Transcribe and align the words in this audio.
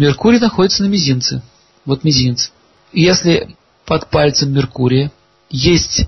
Меркурий 0.00 0.38
находится 0.38 0.82
на 0.82 0.86
мизинце. 0.86 1.42
Вот 1.84 2.04
мизинец. 2.04 2.52
Если 2.90 3.54
под 3.84 4.08
пальцем 4.08 4.50
Меркурия 4.50 5.12
есть 5.50 6.06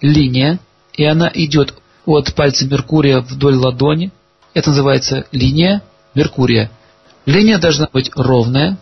линия, 0.00 0.58
и 0.94 1.04
она 1.04 1.30
идет 1.34 1.74
от 2.06 2.34
пальца 2.34 2.64
Меркурия 2.64 3.20
вдоль 3.20 3.56
ладони, 3.56 4.10
это 4.54 4.70
называется 4.70 5.26
линия 5.32 5.82
Меркурия. 6.14 6.70
Линия 7.26 7.58
должна 7.58 7.90
быть 7.92 8.10
ровная, 8.16 8.78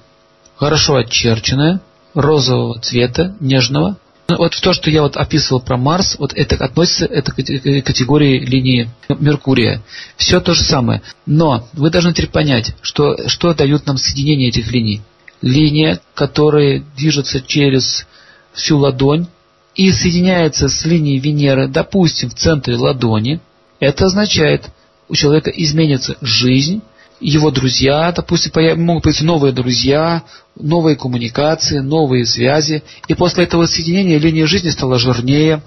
хорошо 0.55 0.99
очерченная, 0.99 1.81
розового 2.15 2.79
цвета, 2.79 3.35
нежного. 3.41 3.97
Ну, 4.27 4.37
вот 4.39 4.59
то, 4.59 4.73
что 4.73 4.91
я 4.91 5.03
вот 5.03 5.17
описывал 5.17 5.61
про 5.61 5.77
Марс, 5.77 6.17
вот 6.19 6.33
это 6.33 6.57
относится 6.65 7.05
это 7.05 7.31
к 7.31 7.35
категории 7.35 8.39
линии 8.39 8.89
Меркурия. 9.09 9.83
Все 10.17 10.41
то 10.41 10.55
же 10.55 10.63
самое. 10.65 11.03
Но 11.27 11.69
вы 11.75 11.91
должны 11.91 12.13
теперь 12.15 12.31
понять, 12.31 12.75
что, 12.81 13.29
что 13.29 13.53
дают 13.53 13.87
нам 13.87 13.99
соединение 13.99 14.49
этих 14.49 14.73
линий. 14.73 15.03
Линия, 15.43 16.01
которая 16.15 16.83
движется 16.97 17.43
через 17.43 18.07
всю 18.55 18.79
ладонь 18.79 19.27
и 19.75 19.91
соединяется 19.93 20.69
с 20.69 20.87
линией 20.87 21.19
Венеры, 21.19 21.69
допустим, 21.69 22.31
в 22.31 22.35
центре 22.35 22.77
ладони, 22.77 23.41
это 23.79 24.07
означает, 24.07 24.71
у 25.09 25.15
человека 25.15 25.51
изменится 25.51 26.17
жизнь, 26.23 26.81
его 27.21 27.51
друзья, 27.51 28.13
допустим, 28.13 28.53
могут 28.85 29.05
появиться 29.05 29.25
новые 29.25 29.53
друзья, 29.53 30.23
новые 30.57 30.97
коммуникации, 30.97 31.79
новые 31.79 32.27
связи, 32.27 32.83
и 33.09 33.15
после 33.15 33.45
этого 33.45 33.67
соединения 33.67 34.19
линия 34.19 34.47
жизни 34.47 34.71
стала 34.71 34.99
жирнее. 34.99 35.63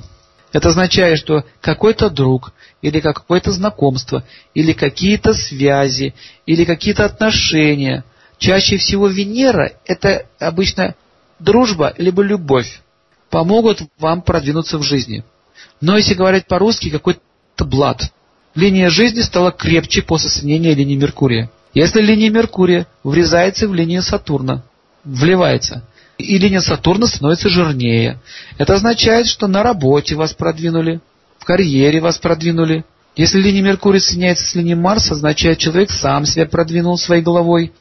Это 0.51 0.69
означает, 0.69 1.19
что 1.19 1.43
какой-то 1.61 2.09
друг, 2.09 2.53
или 2.81 2.99
какое-то 2.99 3.51
знакомство, 3.51 4.23
или 4.53 4.73
какие-то 4.73 5.33
связи, 5.33 6.13
или 6.45 6.63
какие-то 6.63 7.05
отношения. 7.05 8.03
Чаще 8.37 8.77
всего 8.77 9.07
Венера– 9.07 9.73
это 9.85 10.25
обычно 10.39 10.95
дружба 11.39 11.93
либо 11.97 12.21
любовь. 12.21 12.81
Помогут 13.29 13.81
вам 13.99 14.21
продвинуться 14.21 14.77
в 14.77 14.83
жизни. 14.83 15.23
Но 15.81 15.97
если 15.97 16.13
говорить 16.13 16.47
по-русски, 16.47 16.89
какой-то 16.89 17.65
блат– 17.65 18.11
линия 18.57 18.89
жизни 18.89 19.21
стала 19.21 19.51
крепче 19.51 20.01
после 20.01 20.29
соединения 20.29 20.73
линии 20.73 20.95
Меркурия. 20.95 21.49
Если 21.73 22.01
линия 22.01 22.29
Меркурия 22.29 22.87
врезается 23.03 23.67
в 23.67 23.73
линию 23.73 24.01
Сатурна, 24.01 24.63
вливается, 25.03 25.83
и 26.17 26.37
линия 26.39 26.61
Сатурна 26.61 27.05
становится 27.05 27.49
жирнее, 27.49 28.19
это 28.57 28.73
означает, 28.73 29.27
что 29.27 29.47
на 29.47 29.61
работе 29.61 30.15
вас 30.15 30.33
продвинули, 30.33 30.99
в 31.37 31.45
карьере 31.45 31.99
вас 31.99 32.17
продвинули. 32.17 32.83
Если 33.15 33.39
линия 33.39 33.61
Меркурия 33.61 33.99
соединяется 33.99 34.45
с 34.45 34.55
линией 34.55 34.75
Марса, 34.75 35.13
означает, 35.13 35.59
человек 35.59 35.91
сам 35.91 36.25
себя 36.25 36.47
продвинул 36.47 36.97
своей 36.97 37.21
головой. 37.21 37.71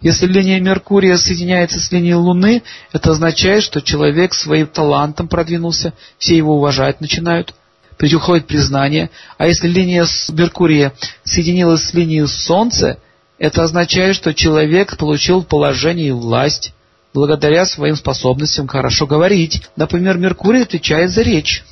Если 0.00 0.26
линия 0.26 0.60
Меркурия 0.60 1.16
соединяется 1.18 1.78
с 1.78 1.92
линией 1.92 2.14
Луны, 2.14 2.62
это 2.92 3.10
означает, 3.10 3.62
что 3.62 3.82
человек 3.82 4.32
своим 4.32 4.66
талантом 4.66 5.28
продвинулся, 5.28 5.92
все 6.18 6.36
его 6.36 6.56
уважать 6.56 7.00
начинают 7.00 7.54
приходит 8.02 8.48
признание. 8.48 9.10
А 9.38 9.46
если 9.46 9.68
линия 9.68 10.04
Меркурия 10.30 10.92
соединилась 11.22 11.84
с 11.84 11.94
линией 11.94 12.26
Солнца, 12.26 12.98
это 13.38 13.62
означает, 13.62 14.16
что 14.16 14.34
человек 14.34 14.96
получил 14.96 15.44
положение 15.44 16.08
и 16.08 16.10
власть 16.10 16.72
благодаря 17.14 17.64
своим 17.64 17.94
способностям 17.94 18.66
хорошо 18.66 19.06
говорить. 19.06 19.62
Например, 19.76 20.18
Меркурий 20.18 20.62
отвечает 20.62 21.12
за 21.12 21.22
речь. 21.22 21.62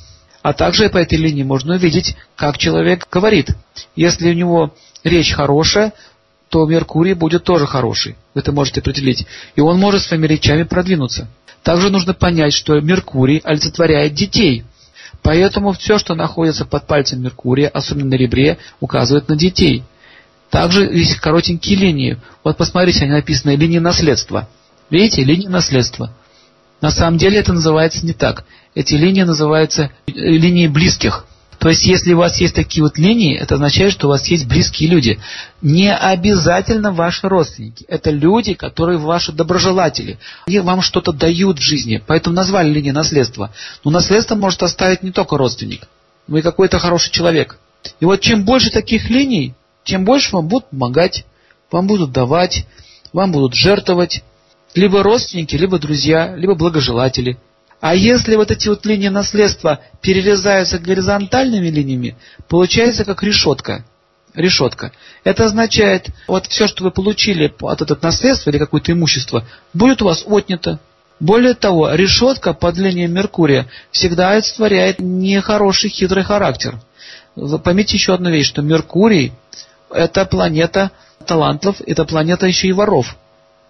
А 0.41 0.53
также 0.53 0.89
по 0.89 0.99
этой 0.99 1.17
линии 1.17 1.43
можно 1.43 1.75
увидеть, 1.75 2.15
как 2.37 2.57
человек 2.57 3.07
говорит. 3.11 3.49
Если 3.97 4.29
у 4.29 4.33
него 4.33 4.73
речь 5.03 5.33
хорошая, 5.33 5.91
то 6.47 6.65
Меркурий 6.65 7.13
будет 7.13 7.43
тоже 7.43 7.67
хороший. 7.67 8.15
Вы 8.33 8.39
это 8.39 8.53
можете 8.53 8.79
определить. 8.79 9.25
И 9.57 9.59
он 9.59 9.77
может 9.77 10.01
своими 10.03 10.27
речами 10.27 10.63
продвинуться. 10.63 11.27
Также 11.61 11.89
нужно 11.89 12.13
понять, 12.13 12.53
что 12.53 12.79
Меркурий 12.79 13.41
олицетворяет 13.43 14.13
детей. 14.13 14.63
Поэтому 15.23 15.73
все, 15.73 15.97
что 15.97 16.15
находится 16.15 16.65
под 16.65 16.87
пальцем 16.87 17.21
Меркурия, 17.21 17.69
особенно 17.69 18.09
на 18.09 18.15
ребре, 18.15 18.57
указывает 18.79 19.29
на 19.29 19.35
детей. 19.35 19.83
Также 20.49 20.83
есть 20.83 21.15
коротенькие 21.17 21.77
линии. 21.77 22.17
Вот 22.43 22.57
посмотрите, 22.57 23.03
они 23.03 23.13
написаны 23.13 23.55
линии 23.55 23.79
наследства. 23.79 24.49
Видите, 24.89 25.23
линии 25.23 25.47
наследства. 25.47 26.11
На 26.81 26.91
самом 26.91 27.17
деле 27.17 27.37
это 27.37 27.53
называется 27.53 28.05
не 28.05 28.13
так. 28.13 28.43
Эти 28.73 28.95
линии 28.95 29.21
называются 29.21 29.91
э, 30.07 30.11
линии 30.11 30.67
близких. 30.67 31.25
То 31.61 31.69
есть, 31.69 31.85
если 31.85 32.13
у 32.13 32.17
вас 32.17 32.41
есть 32.41 32.55
такие 32.55 32.81
вот 32.81 32.97
линии, 32.97 33.37
это 33.37 33.53
означает, 33.53 33.93
что 33.93 34.07
у 34.07 34.09
вас 34.09 34.25
есть 34.25 34.47
близкие 34.47 34.89
люди. 34.89 35.19
Не 35.61 35.93
обязательно 35.93 36.91
ваши 36.91 37.29
родственники. 37.29 37.85
Это 37.87 38.09
люди, 38.09 38.55
которые 38.55 38.97
ваши 38.97 39.31
доброжелатели. 39.31 40.17
Они 40.47 40.57
вам 40.57 40.81
что-то 40.81 41.11
дают 41.11 41.59
в 41.59 41.61
жизни. 41.61 42.01
Поэтому 42.07 42.35
назвали 42.35 42.71
линии 42.71 42.89
наследства. 42.89 43.51
Но 43.83 43.91
наследство 43.91 44.33
может 44.33 44.63
оставить 44.63 45.03
не 45.03 45.11
только 45.11 45.37
родственник, 45.37 45.87
но 46.27 46.39
и 46.39 46.41
какой-то 46.41 46.79
хороший 46.79 47.11
человек. 47.11 47.59
И 47.99 48.05
вот 48.05 48.21
чем 48.21 48.43
больше 48.43 48.71
таких 48.71 49.11
линий, 49.11 49.53
тем 49.83 50.03
больше 50.03 50.35
вам 50.35 50.47
будут 50.47 50.71
помогать, 50.71 51.25
вам 51.69 51.85
будут 51.85 52.11
давать, 52.11 52.65
вам 53.13 53.31
будут 53.31 53.53
жертвовать. 53.53 54.23
Либо 54.73 55.03
родственники, 55.03 55.55
либо 55.55 55.77
друзья, 55.77 56.35
либо 56.35 56.55
благожелатели– 56.55 57.37
а 57.81 57.95
если 57.95 58.35
вот 58.35 58.51
эти 58.51 58.67
вот 58.69 58.85
линии 58.85 59.07
наследства 59.07 59.79
перерезаются 60.01 60.77
горизонтальными 60.77 61.67
линиями, 61.67 62.15
получается 62.47 63.03
как 63.03 63.23
решетка. 63.23 63.83
Решетка. 64.35 64.93
Это 65.25 65.45
означает, 65.45 66.09
вот 66.27 66.45
все, 66.45 66.67
что 66.67 66.83
вы 66.83 66.91
получили 66.91 67.53
от 67.59 67.81
этого 67.81 67.97
наследства 68.01 68.51
или 68.51 68.59
какое-то 68.59 68.91
имущество, 68.91 69.45
будет 69.73 70.01
у 70.01 70.05
вас 70.05 70.23
отнято. 70.25 70.79
Более 71.19 71.55
того, 71.55 71.91
решетка 71.91 72.53
под 72.53 72.77
линией 72.77 73.07
Меркурия 73.07 73.67
всегда 73.91 74.29
олицетворяет 74.29 74.99
нехороший 74.99 75.89
хитрый 75.89 76.23
характер. 76.23 76.79
Поймите 77.63 77.97
еще 77.97 78.13
одну 78.13 78.29
вещь, 78.29 78.47
что 78.47 78.61
Меркурий– 78.61 79.33
это 79.89 80.25
планета 80.25 80.91
талантов, 81.25 81.81
это 81.85 82.05
планета 82.05 82.45
еще 82.45 82.67
и 82.67 82.73
воров 82.73 83.17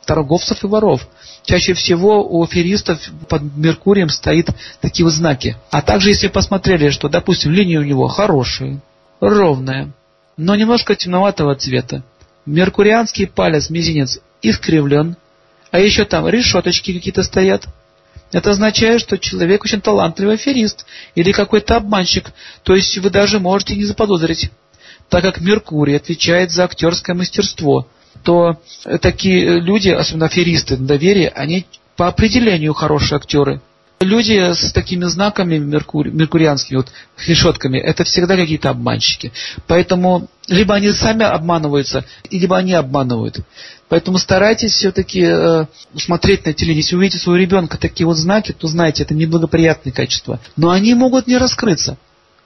торговцев 0.05 0.63
и 0.63 0.67
воров. 0.67 1.07
Чаще 1.43 1.73
всего 1.73 2.23
у 2.23 2.43
аферистов 2.43 2.99
под 3.27 3.41
Меркурием 3.55 4.09
стоит 4.09 4.49
такие 4.79 5.05
вот 5.05 5.13
знаки. 5.13 5.57
А 5.71 5.81
также, 5.81 6.09
если 6.09 6.27
посмотрели, 6.27 6.89
что, 6.89 7.09
допустим, 7.09 7.51
линия 7.51 7.79
у 7.79 7.83
него 7.83 8.07
хорошая, 8.07 8.81
ровная, 9.19 9.91
но 10.37 10.55
немножко 10.55 10.95
темноватого 10.95 11.55
цвета, 11.55 12.03
меркурианский 12.45 13.27
палец, 13.27 13.69
мизинец, 13.69 14.19
искривлен, 14.41 15.15
а 15.71 15.79
еще 15.79 16.05
там 16.05 16.27
решеточки 16.27 16.93
какие-то 16.93 17.23
стоят, 17.23 17.65
это 18.31 18.51
означает, 18.51 19.01
что 19.01 19.17
человек 19.17 19.63
очень 19.63 19.81
талантливый 19.81 20.35
аферист 20.35 20.85
или 21.15 21.31
какой-то 21.31 21.75
обманщик, 21.75 22.31
то 22.63 22.75
есть 22.75 22.97
вы 22.97 23.09
даже 23.09 23.39
можете 23.39 23.75
не 23.75 23.83
заподозрить, 23.83 24.51
так 25.09 25.21
как 25.23 25.41
Меркурий 25.41 25.95
отвечает 25.95 26.51
за 26.51 26.63
актерское 26.63 27.15
мастерство– 27.15 27.87
то 28.23 28.59
такие 29.01 29.59
люди, 29.59 29.89
особенно 29.89 30.25
аферисты 30.27 30.77
на 30.77 30.87
доверие, 30.87 31.29
они 31.29 31.65
по 31.95 32.07
определению 32.07 32.73
хорошие 32.73 33.17
актеры. 33.17 33.61
Люди 33.99 34.53
с 34.53 34.71
такими 34.71 35.05
знаками 35.05 35.59
меркури, 35.59 36.09
меркурианскими, 36.09 36.77
вот 36.77 36.91
решетками, 37.27 37.77
это 37.77 38.03
всегда 38.03 38.35
какие-то 38.35 38.71
обманщики. 38.71 39.31
Поэтому 39.67 40.27
либо 40.47 40.73
они 40.73 40.91
сами 40.91 41.23
обманываются, 41.23 42.03
либо 42.31 42.57
они 42.57 42.73
обманывают. 42.73 43.41
Поэтому 43.89 44.17
старайтесь 44.17 44.71
все-таки 44.71 45.21
э, 45.23 45.65
смотреть 45.95 46.45
на 46.45 46.49
линии. 46.49 46.77
Если 46.77 46.95
увидите 46.95 47.19
своего 47.19 47.39
ребенка 47.39 47.77
такие 47.77 48.07
вот 48.07 48.17
знаки, 48.17 48.53
то 48.53 48.67
знаете, 48.67 49.03
это 49.03 49.13
неблагоприятные 49.13 49.93
качества. 49.93 50.39
Но 50.57 50.71
они 50.71 50.95
могут 50.95 51.27
не 51.27 51.37
раскрыться. 51.37 51.97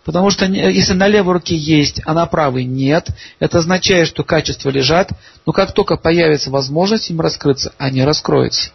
Потому 0.05 0.29
что 0.29 0.45
если 0.45 0.93
на 0.93 1.07
левой 1.07 1.33
руке 1.33 1.55
есть, 1.55 1.99
а 2.05 2.13
на 2.13 2.27
правой 2.27 2.63
нет, 2.63 3.09
это 3.39 3.57
означает, 3.57 4.07
что 4.07 4.23
качества 4.23 4.69
лежат, 4.69 5.09
но 5.47 5.51
как 5.51 5.73
только 5.73 5.97
появится 5.97 6.51
возможность 6.51 7.09
им 7.09 7.19
раскрыться, 7.19 7.73
они 7.79 8.03
раскроются. 8.03 8.69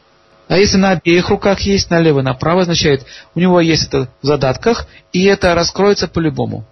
А 0.49 0.59
если 0.59 0.77
на 0.77 0.91
обеих 0.91 1.29
руках 1.29 1.61
есть, 1.61 1.89
на 1.91 2.01
левой, 2.01 2.25
на 2.25 2.35
правой, 2.35 2.63
означает, 2.63 3.07
у 3.37 3.41
него 3.41 3.61
есть 3.61 3.87
это 3.87 4.09
в 4.21 4.27
задатках, 4.27 4.89
и 5.13 5.23
это 5.23 5.55
раскроется 5.55 6.09
по-любому. 6.09 6.65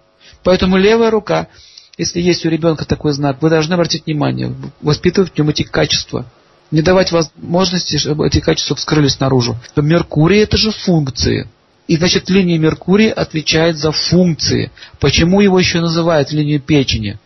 Поэтому 0.43 0.75
левая 0.75 1.09
рука, 1.09 1.47
если 1.97 2.19
есть 2.19 2.45
у 2.45 2.49
ребенка 2.49 2.83
такой 2.83 3.13
знак, 3.13 3.41
вы 3.41 3.49
должны 3.49 3.75
обратить 3.75 4.05
внимание, 4.05 4.53
воспитывать 4.81 5.31
в 5.31 5.37
нем 5.37 5.47
эти 5.47 5.63
качества. 5.63 6.25
Не 6.69 6.81
давать 6.81 7.13
возможности, 7.13 7.97
чтобы 7.97 8.27
эти 8.27 8.41
качества 8.41 8.75
вскрылись 8.75 9.21
наружу. 9.21 9.57
Меркурий 9.77 10.39
это 10.39 10.57
же 10.57 10.71
функции. 10.71 11.47
И, 11.89 11.97
значит, 11.97 12.29
линия 12.29 12.59
Меркурия 12.59 13.11
отвечает 13.11 13.79
за 13.79 13.91
функции. 13.91 14.71
Почему 14.99 15.41
его 15.41 15.57
еще 15.57 15.81
называют 15.81 16.31
линией 16.31 16.59
печени? 16.59 17.17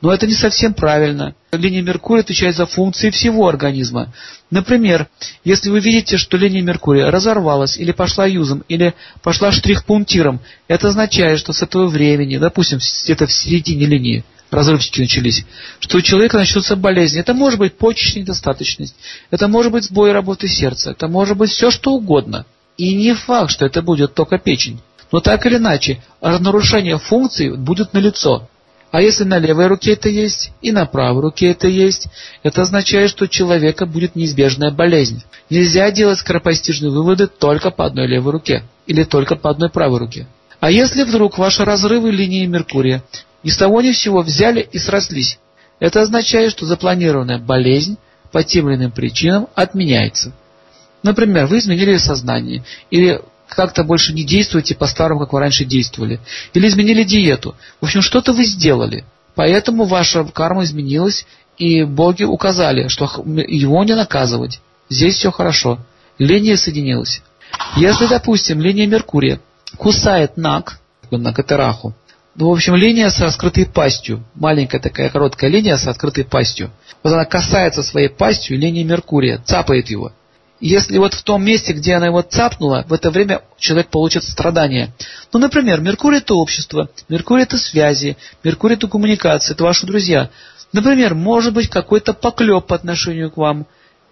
Но 0.00 0.10
это 0.10 0.26
не 0.26 0.32
совсем 0.32 0.72
правильно. 0.72 1.34
Линия 1.52 1.82
Меркурия 1.82 2.22
отвечает 2.22 2.56
за 2.56 2.64
функции 2.64 3.10
всего 3.10 3.46
организма. 3.46 4.14
Например, 4.50 5.06
если 5.44 5.68
вы 5.68 5.80
видите, 5.80 6.16
что 6.16 6.38
линия 6.38 6.62
Меркурия 6.62 7.10
разорвалась, 7.10 7.76
или 7.76 7.92
пошла 7.92 8.24
юзом, 8.24 8.64
или 8.70 8.94
пошла 9.22 9.52
штрих-пунктиром, 9.52 10.40
это 10.66 10.88
означает, 10.88 11.38
что 11.38 11.52
с 11.52 11.60
этого 11.60 11.86
времени, 11.86 12.38
допустим, 12.38 12.78
где-то 13.04 13.26
в 13.26 13.32
середине 13.32 13.84
линии, 13.84 14.24
разрывчики 14.50 15.00
начались, 15.02 15.44
что 15.78 15.98
у 15.98 16.00
человека 16.00 16.38
начнутся 16.38 16.74
болезни. 16.74 17.20
Это 17.20 17.34
может 17.34 17.58
быть 17.58 17.76
почечная 17.76 18.22
недостаточность, 18.22 18.96
это 19.30 19.46
может 19.46 19.72
быть 19.72 19.84
сбой 19.84 20.12
работы 20.12 20.48
сердца, 20.48 20.92
это 20.92 21.06
может 21.06 21.36
быть 21.36 21.50
все 21.50 21.70
что 21.70 21.92
угодно. 21.92 22.46
И 22.76 22.94
не 22.94 23.14
факт, 23.14 23.50
что 23.50 23.66
это 23.66 23.82
будет 23.82 24.14
только 24.14 24.38
печень. 24.38 24.80
Но 25.12 25.20
так 25.20 25.46
или 25.46 25.56
иначе, 25.56 26.02
нарушение 26.20 26.98
функций 26.98 27.56
будет 27.56 27.92
налицо. 27.92 28.48
А 28.90 29.02
если 29.02 29.24
на 29.24 29.38
левой 29.38 29.66
руке 29.66 29.92
это 29.92 30.08
есть 30.08 30.52
и 30.62 30.72
на 30.72 30.86
правой 30.86 31.20
руке 31.20 31.50
это 31.50 31.68
есть, 31.68 32.06
это 32.42 32.62
означает, 32.62 33.10
что 33.10 33.24
у 33.24 33.28
человека 33.28 33.84
будет 33.84 34.16
неизбежная 34.16 34.70
болезнь. 34.70 35.22
Нельзя 35.50 35.90
делать 35.90 36.18
скоропостижные 36.18 36.90
выводы 36.90 37.26
только 37.26 37.70
по 37.70 37.84
одной 37.84 38.06
левой 38.06 38.32
руке 38.32 38.62
или 38.86 39.04
только 39.04 39.36
по 39.36 39.50
одной 39.50 39.70
правой 39.70 39.98
руке. 39.98 40.26
А 40.60 40.70
если 40.70 41.02
вдруг 41.02 41.36
ваши 41.36 41.64
разрывы 41.64 42.10
линии 42.10 42.46
Меркурия 42.46 43.02
ни 43.42 43.50
с 43.50 43.56
того 43.56 43.82
ни 43.82 43.92
с 43.92 43.98
сего 43.98 44.22
взяли 44.22 44.66
и 44.72 44.78
срослись, 44.78 45.38
это 45.78 46.00
означает, 46.00 46.52
что 46.52 46.64
запланированная 46.64 47.38
болезнь 47.38 47.98
по 48.32 48.42
тем 48.42 48.68
или 48.68 48.76
иным 48.76 48.92
причинам 48.92 49.48
отменяется. 49.54 50.32
Например, 51.02 51.46
вы 51.46 51.58
изменили 51.58 51.96
сознание 51.96 52.64
или 52.90 53.20
как-то 53.48 53.84
больше 53.84 54.12
не 54.12 54.24
действуете 54.24 54.74
по-старому, 54.74 55.20
как 55.20 55.32
вы 55.32 55.40
раньше 55.40 55.64
действовали. 55.64 56.20
Или 56.52 56.68
изменили 56.68 57.04
диету. 57.04 57.54
В 57.80 57.84
общем, 57.84 58.02
что-то 58.02 58.32
вы 58.32 58.44
сделали. 58.44 59.04
Поэтому 59.34 59.84
ваша 59.84 60.24
карма 60.24 60.64
изменилась, 60.64 61.26
и 61.58 61.84
боги 61.84 62.24
указали, 62.24 62.88
что 62.88 63.04
его 63.26 63.84
не 63.84 63.94
наказывать. 63.94 64.60
Здесь 64.88 65.14
все 65.16 65.30
хорошо. 65.30 65.78
Линия 66.18 66.56
соединилась. 66.56 67.22
Если, 67.76 68.06
допустим, 68.06 68.60
линия 68.60 68.86
Меркурия 68.86 69.40
кусает 69.76 70.36
наг, 70.36 70.80
наг 71.10 71.38
это 71.38 71.56
раху, 71.56 71.94
ну, 72.34 72.50
в 72.50 72.52
общем, 72.52 72.74
линия 72.74 73.08
с 73.08 73.18
раскрытой 73.18 73.64
пастью, 73.64 74.22
маленькая 74.34 74.78
такая 74.78 75.08
короткая 75.08 75.50
линия 75.50 75.78
с 75.78 75.86
открытой 75.86 76.24
пастью. 76.24 76.70
Вот 77.02 77.12
она 77.12 77.24
касается 77.24 77.82
своей 77.82 78.08
пастью 78.08 78.58
линии 78.58 78.82
Меркурия, 78.82 79.40
цапает 79.44 79.88
его. 79.88 80.12
Если 80.58 80.96
вот 80.96 81.12
в 81.12 81.22
том 81.22 81.44
месте, 81.44 81.74
где 81.74 81.94
она 81.94 82.06
его 82.06 82.22
цапнула, 82.22 82.84
в 82.88 82.92
это 82.92 83.10
время 83.10 83.42
человек 83.58 83.88
получит 83.88 84.24
страдания. 84.24 84.94
Ну, 85.32 85.38
например, 85.38 85.80
Меркурий– 85.80 86.18
это 86.18 86.34
общество, 86.34 86.88
Меркурий– 87.08 87.42
это 87.44 87.58
связи, 87.58 88.16
Меркурий– 88.42 88.74
это 88.76 88.88
коммуникация, 88.88 89.54
это 89.54 89.64
ваши 89.64 89.84
друзья. 89.86 90.30
Например, 90.72 91.14
может 91.14 91.52
быть 91.52 91.68
какой-то 91.68 92.14
поклеп 92.14 92.66
по 92.66 92.74
отношению 92.74 93.30
к 93.30 93.36
вам. 93.36 93.66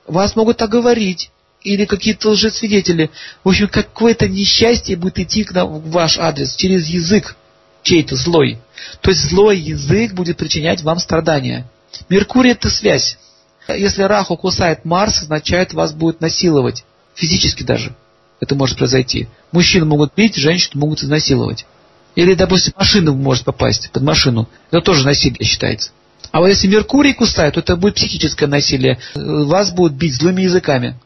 Вас 0.07 0.37
могут 0.37 0.61
оговорить, 0.61 1.31
или 1.65 1.87
какие-то 1.87 2.31
лжесвидетели. 2.31 3.11
В 3.43 3.49
общем, 3.49 3.69
какое-то 3.69 4.29
несчастье 4.29 4.97
будет 4.97 5.19
идти 5.19 5.45
в 5.45 5.91
ваш 5.91 6.19
адрес 6.19 6.55
через 6.55 6.87
язык 6.87 7.37
чей-то 7.83 8.17
злой. 8.17 8.59
То 9.01 9.11
есть 9.11 9.23
злой 9.31 9.59
язык 9.59 10.13
будет 10.13 10.37
причинять 10.37 10.83
вам 10.83 10.99
страдания. 10.99 11.67
Меркурий– 12.09 12.51
это 12.53 12.69
связь. 12.69 13.19
Если 13.69 14.03
Раху 14.03 14.37
кусает 14.37 14.85
Марс, 14.85 15.23
означает, 15.23 15.73
вас 15.73 15.93
будет 15.93 16.21
насиловать. 16.21 16.85
Физически 17.15 17.63
даже. 17.63 17.95
Это 18.41 18.55
может 18.55 18.77
произойти. 18.77 19.29
Мужчины 19.53 19.85
могут 19.85 20.15
бить, 20.15 20.37
женщины 20.37 20.81
могут 20.81 21.03
изнасиловать. 21.03 21.67
Или, 22.15 22.35
допустим, 22.35 22.75
машина 22.77 23.13
может 23.13 23.45
попасть 23.45 23.91
под 23.91 24.03
машину. 24.03 24.49
Это 24.71 24.83
тоже 24.83 25.05
насилие 25.05 25.45
считается. 25.45 25.91
А 26.31 26.41
вот 26.41 26.49
если 26.49 26.67
Меркурий 26.67 27.15
кусает, 27.15 27.55
то 27.55 27.61
это 27.61 27.77
будет 27.77 27.95
психическое 27.95 28.47
насилие. 28.47 28.99
Вас 29.15 29.71
будут 29.71 29.95
бить 29.95 30.15
злыми 30.15 30.43
языками. 30.43 30.99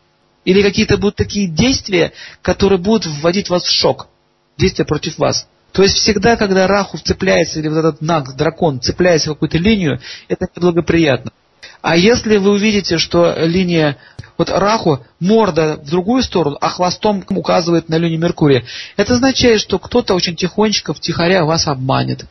Или 0.44 0.62
какие-то 0.62 0.96
будут 0.96 1.16
такие 1.16 1.46
действия, 1.46 2.12
которые 2.42 2.78
будут 2.78 3.06
вводить 3.06 3.50
вас 3.50 3.64
в 3.64 3.70
шок. 3.70 4.08
Действия 4.56 4.84
против 4.84 5.18
вас. 5.18 5.46
То 5.72 5.82
есть 5.82 5.96
всегда, 5.96 6.36
когда 6.36 6.66
Раху 6.66 6.96
вцепляется, 6.96 7.60
или 7.60 7.68
вот 7.68 7.78
этот 7.78 8.00
Наг, 8.00 8.34
дракон, 8.36 8.80
цепляется 8.80 9.30
в 9.30 9.34
какую-то 9.34 9.58
линию, 9.58 10.00
это 10.28 10.48
неблагоприятно. 10.56 11.30
А 11.80 11.96
если 11.96 12.36
вы 12.38 12.50
увидите, 12.50 12.98
что 12.98 13.34
линия, 13.38 13.96
вот 14.36 14.50
Раху, 14.50 15.04
морда 15.20 15.76
в 15.76 15.88
другую 15.88 16.22
сторону, 16.22 16.58
а 16.60 16.68
хвостом 16.68 17.24
указывает 17.28 17.88
на 17.88 17.96
линию 17.96 18.20
Меркурия, 18.20 18.64
это 18.96 19.14
означает, 19.14 19.60
что 19.60 19.78
кто-то 19.78 20.14
очень 20.14 20.36
тихонечко, 20.36 20.92
втихаря 20.92 21.44
вас 21.44 21.66
обманет. 21.66 22.24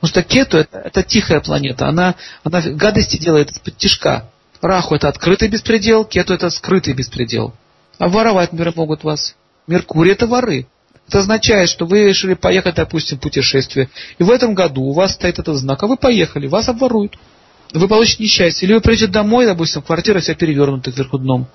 Потому 0.00 0.10
что 0.10 0.22
Кету 0.22 0.58
это, 0.58 0.78
это 0.78 1.02
тихая 1.02 1.40
планета, 1.40 1.88
она, 1.88 2.14
она 2.42 2.60
гадости 2.62 3.16
делает 3.16 3.50
из-под 3.50 3.76
тишка. 3.76 4.30
Раху 4.60 4.94
это 4.94 5.08
открытый 5.08 5.48
беспредел, 5.48 6.04
Кету 6.04 6.34
это 6.34 6.50
скрытый 6.50 6.94
беспредел. 6.94 7.54
А 7.98 8.08
воровать 8.08 8.52
миры 8.52 8.72
могут 8.74 9.04
вас. 9.04 9.34
Меркурий 9.66 10.12
это 10.12 10.26
воры. 10.26 10.66
Это 11.08 11.18
означает, 11.18 11.68
что 11.68 11.86
вы 11.86 12.04
решили 12.04 12.34
поехать, 12.34 12.76
допустим, 12.76 13.18
в 13.18 13.20
путешествие, 13.20 13.90
и 14.18 14.22
в 14.22 14.30
этом 14.30 14.54
году 14.54 14.82
у 14.82 14.92
вас 14.92 15.14
стоит 15.14 15.38
этот 15.38 15.56
знак, 15.56 15.82
а 15.82 15.88
вы 15.88 15.96
поехали, 15.96 16.46
вас 16.46 16.68
обворуют 16.68 17.16
вы 17.72 17.88
получите 17.88 18.22
несчастье. 18.24 18.66
Или 18.66 18.74
вы 18.74 18.80
придете 18.80 19.06
домой, 19.06 19.46
допустим, 19.46 19.82
квартира 19.82 20.20
вся 20.20 20.34
перевернута 20.34 20.92
кверху 20.92 21.18
дном. 21.18 21.46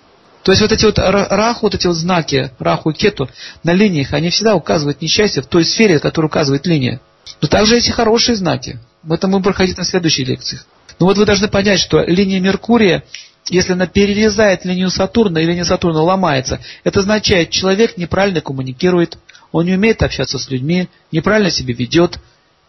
То 0.43 0.51
есть 0.51 0.61
вот 0.61 0.71
эти 0.71 0.85
вот 0.85 0.99
раху, 0.99 1.65
вот 1.65 1.73
эти 1.73 1.87
вот 1.87 1.95
знаки, 1.95 2.51
раху 2.59 2.91
и 2.91 2.93
кету 2.93 3.27
на 3.63 3.73
линиях, 3.73 4.13
они 4.13 4.29
всегда 4.29 4.55
указывают 4.55 5.01
несчастье 5.01 5.41
в 5.41 5.47
той 5.47 5.65
сфере, 5.65 5.99
которую 5.99 6.29
указывает 6.29 6.67
линия. 6.67 7.01
Но 7.41 7.47
также 7.47 7.77
эти 7.77 7.89
хорошие 7.89 8.35
знаки. 8.35 8.79
В 9.01 9.11
этом 9.11 9.31
мы 9.31 9.39
будем 9.39 9.45
проходить 9.45 9.77
на 9.77 9.83
следующих 9.83 10.27
лекциях. 10.27 10.67
Но 10.99 11.07
вот 11.07 11.17
вы 11.17 11.25
должны 11.25 11.47
понять, 11.47 11.79
что 11.79 12.03
линия 12.03 12.39
Меркурия, 12.39 13.03
если 13.49 13.73
она 13.73 13.87
перерезает 13.87 14.65
линию 14.65 14.91
Сатурна, 14.91 15.41
и 15.41 15.45
линия 15.45 15.65
Сатурна 15.65 16.01
ломается, 16.01 16.59
это 16.83 16.99
означает, 16.99 17.49
человек 17.49 17.97
неправильно 17.97 18.39
коммуникирует, 18.39 19.17
он 19.51 19.65
не 19.65 19.73
умеет 19.73 20.03
общаться 20.03 20.37
с 20.37 20.49
людьми, 20.49 20.89
неправильно 21.11 21.49
себя 21.49 21.73
ведет. 21.73 22.19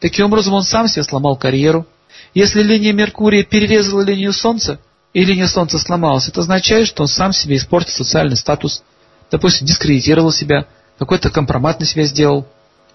Таким 0.01 0.27
образом, 0.27 0.55
он 0.55 0.63
сам 0.63 0.89
себе 0.89 1.03
сломал 1.05 1.37
карьеру, 1.37 1.87
если 2.37 2.63
линия 2.63 2.93
Меркурия 2.93 3.45
перерезала 3.45 4.03
линию 4.03 4.31
Солнца, 4.31 4.79
и 5.15 5.25
линия 5.25 5.47
Солнца 5.47 5.79
сломалась, 5.79 6.29
это 6.29 6.43
означает, 6.43 6.87
что 6.87 7.05
он 7.05 7.09
сам 7.09 7.33
себе 7.33 7.57
испортил 7.57 7.95
социальный 7.95 8.37
статус, 8.37 8.83
допустим, 9.31 9.67
дискредитировал 9.67 10.31
себя, 10.31 10.67
какой-то 10.99 11.31
компромат 11.31 11.81
на 11.81 11.87
себя 11.87 12.05
сделал. 12.05 12.47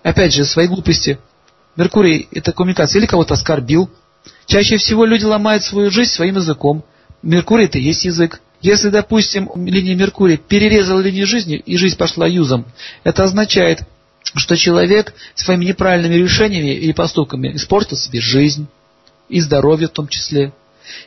Опять 0.03 0.35
же, 0.35 0.45
свои 0.45 0.67
глупости. 0.67 1.17
Меркурий– 1.75 2.27
это 2.31 2.51
коммуникация, 2.51 2.99
или 2.99 3.07
кого-то 3.07 3.33
оскорбил. 3.33 3.89
Чаще 4.45 4.77
всего 4.77 5.05
люди 5.05 5.25
ломают 5.25 5.63
свою 5.63 5.89
жизнь 5.89 6.11
своим 6.11 6.35
языком. 6.35 6.85
Меркурий– 7.23 7.65
это 7.65 7.79
и 7.79 7.81
есть 7.81 8.05
язык. 8.05 8.41
Если, 8.61 8.89
допустим, 8.89 9.49
линия 9.55 9.95
Меркурия 9.95 10.37
перерезала 10.37 10.99
линию 10.99 11.25
жизни, 11.25 11.55
и 11.55 11.77
жизнь 11.77 11.97
пошла 11.97 12.27
юзом, 12.27 12.67
это 13.03 13.23
означает, 13.23 13.79
что 14.35 14.55
человек 14.55 15.15
своими 15.33 15.65
неправильными 15.65 16.13
решениями 16.13 16.75
и 16.75 16.93
поступками 16.93 17.55
испортил 17.55 17.97
себе 17.97 18.21
жизнь 18.21 18.67
и 19.31 19.39
здоровье 19.39 19.87
в 19.87 19.91
том 19.91 20.07
числе, 20.07 20.53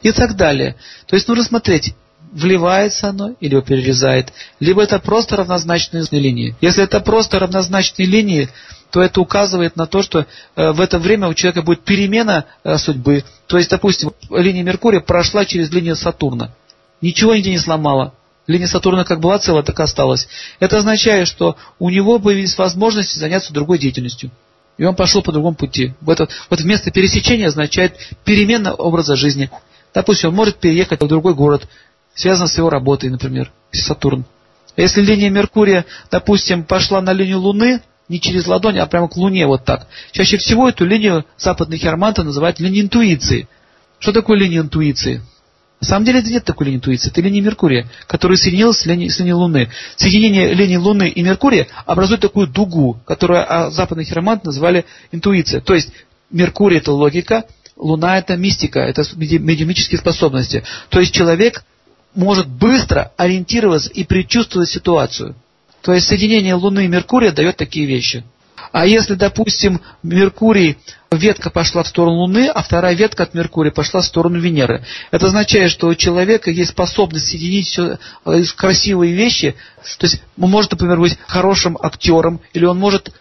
и 0.02 0.12
так 0.12 0.36
далее. 0.36 0.76
То 1.06 1.16
есть 1.16 1.28
нужно 1.28 1.44
смотреть, 1.44 1.94
вливается 2.32 3.10
оно 3.10 3.34
или 3.40 3.60
перерезает, 3.60 4.32
либо 4.60 4.82
это 4.82 4.98
просто 4.98 5.36
равнозначные 5.36 6.04
линии. 6.10 6.56
Если 6.60 6.82
это 6.82 7.00
просто 7.00 7.38
равнозначные 7.38 8.06
линии, 8.06 8.48
то 8.90 9.02
это 9.02 9.20
указывает 9.20 9.76
на 9.76 9.86
то, 9.86 10.02
что 10.02 10.20
э, 10.20 10.70
в 10.72 10.80
это 10.80 10.98
время 10.98 11.28
у 11.28 11.34
человека 11.34 11.62
будет 11.62 11.82
перемена 11.82 12.44
э, 12.62 12.78
судьбы. 12.78 13.24
То 13.48 13.58
есть, 13.58 13.70
допустим, 13.70 14.12
линия 14.30 14.62
Меркурия 14.62 15.00
прошла 15.00 15.44
через 15.44 15.70
линию 15.70 15.96
Сатурна. 15.96 16.54
Ничего 17.00 17.34
нигде 17.34 17.50
не 17.50 17.58
сломала. 17.58 18.14
Линия 18.46 18.68
Сатурна 18.68 19.04
как 19.04 19.20
была 19.20 19.38
целая, 19.38 19.62
так 19.62 19.80
и 19.80 19.82
осталась. 19.82 20.28
Это 20.60 20.78
означает, 20.78 21.26
что 21.26 21.56
у 21.78 21.90
него 21.90 22.18
появились 22.18 22.56
возможности 22.56 23.18
заняться 23.18 23.52
другой 23.52 23.78
деятельностью. 23.78 24.30
И 24.76 24.84
он 24.84 24.94
пошел 24.96 25.22
по 25.22 25.32
другому 25.32 25.54
пути. 25.54 25.94
Вот, 26.00 26.18
вот 26.18 26.60
вместо 26.60 26.90
пересечения 26.90 27.48
означает 27.48 27.96
перемена 28.24 28.74
образа 28.74 29.16
жизни. 29.16 29.50
Допустим, 29.92 30.30
он 30.30 30.34
может 30.34 30.56
переехать 30.56 31.00
в 31.00 31.06
другой 31.06 31.34
город, 31.34 31.68
связан 32.14 32.48
с 32.48 32.56
его 32.56 32.70
работой, 32.70 33.10
например, 33.10 33.52
Сатурн. 33.70 34.24
Если 34.76 35.02
линия 35.02 35.30
Меркурия, 35.30 35.84
допустим, 36.10 36.64
пошла 36.64 37.00
на 37.00 37.12
линию 37.12 37.38
Луны, 37.38 37.80
не 38.08 38.20
через 38.20 38.46
ладонь, 38.46 38.78
а 38.78 38.86
прямо 38.86 39.08
к 39.08 39.16
Луне, 39.16 39.46
вот 39.46 39.64
так. 39.64 39.86
Чаще 40.12 40.36
всего 40.36 40.68
эту 40.68 40.84
линию 40.84 41.24
западные 41.38 41.78
херманты 41.78 42.22
называют 42.22 42.58
линией 42.58 42.82
интуиции. 42.82 43.48
Что 43.98 44.12
такое 44.12 44.38
линия 44.38 44.60
интуиции? 44.60 45.22
На 45.84 45.88
самом 45.88 46.06
деле 46.06 46.20
это 46.20 46.30
нет 46.30 46.44
такой 46.46 46.64
линии 46.64 46.78
интуиции, 46.78 47.10
это 47.10 47.20
линия 47.20 47.42
Меркурия, 47.42 47.86
которая 48.06 48.38
соединилась 48.38 48.78
с 48.78 48.86
линией, 48.86 49.10
с 49.10 49.18
линией 49.18 49.34
Луны. 49.34 49.68
Соединение 49.96 50.54
линии 50.54 50.76
Луны 50.76 51.10
и 51.10 51.22
Меркурия 51.22 51.66
образует 51.84 52.22
такую 52.22 52.46
дугу, 52.46 52.98
которую 53.04 53.44
а, 53.46 53.70
западные 53.70 54.06
хироманты 54.06 54.46
называли 54.46 54.86
интуиция. 55.12 55.60
То 55.60 55.74
есть 55.74 55.90
Меркурий 56.30 56.78
это 56.78 56.90
логика, 56.92 57.44
Луна 57.76 58.16
это 58.16 58.34
мистика, 58.34 58.80
это 58.80 59.04
медиумические 59.14 59.98
способности. 59.98 60.64
То 60.88 61.00
есть 61.00 61.12
человек 61.12 61.62
может 62.14 62.48
быстро 62.48 63.12
ориентироваться 63.18 63.90
и 63.90 64.04
предчувствовать 64.04 64.70
ситуацию. 64.70 65.34
То 65.82 65.92
есть 65.92 66.08
соединение 66.08 66.54
Луны 66.54 66.86
и 66.86 66.88
Меркурия 66.88 67.30
дает 67.30 67.58
такие 67.58 67.84
вещи. 67.84 68.24
А 68.72 68.86
если, 68.86 69.16
допустим, 69.16 69.82
Меркурий, 70.02 70.78
ветка 71.16 71.50
пошла 71.50 71.82
в 71.82 71.88
сторону 71.88 72.16
Луны, 72.16 72.48
а 72.48 72.62
вторая 72.62 72.94
ветка 72.94 73.24
от 73.24 73.34
Меркурия 73.34 73.72
пошла 73.72 74.00
в 74.00 74.06
сторону 74.06 74.38
Венеры, 74.38 74.84
это 75.10 75.26
означает, 75.26 75.70
что 75.70 75.88
у 75.88 75.94
человека 75.94 76.50
есть 76.50 76.70
способность 76.70 77.28
соединить 77.28 77.66
все 77.66 77.98
э, 78.24 78.42
красивые 78.56 79.14
вещи. 79.14 79.54
То 79.98 80.06
есть 80.06 80.22
он 80.38 80.50
может, 80.50 80.72
например, 80.72 80.98
быть 80.98 81.18
хорошим 81.26 81.78
актером, 81.80 82.40
или 82.52 82.64
он 82.64 82.78
может 82.78 83.12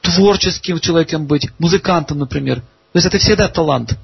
творческим 0.00 0.80
человеком 0.80 1.26
быть, 1.26 1.48
музыкантом, 1.58 2.18
например. 2.18 2.60
То 2.60 2.98
есть 2.98 3.06
это 3.06 3.18
всегда 3.18 3.48
талант. 3.48 3.96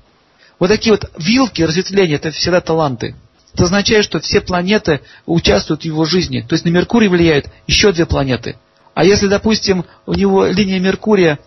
Вот 0.58 0.68
такие 0.68 0.92
вот 0.92 1.10
вилки 1.18 1.62
разветвления, 1.62 2.16
это 2.16 2.30
всегда 2.30 2.60
таланты. 2.60 3.14
Это 3.54 3.64
означает, 3.64 4.04
что 4.04 4.20
все 4.20 4.40
планеты 4.40 5.00
участвуют 5.26 5.82
в 5.82 5.84
его 5.84 6.04
жизни. 6.04 6.44
То 6.46 6.54
есть 6.54 6.64
на 6.64 6.68
Меркурий 6.68 7.08
влияют 7.08 7.46
еще 7.66 7.92
две 7.92 8.06
планеты. 8.06 8.56
А 8.94 9.04
если, 9.04 9.28
допустим, 9.28 9.84
у 10.06 10.14
него 10.14 10.46
линия 10.46 10.78
Меркурия 10.78 11.38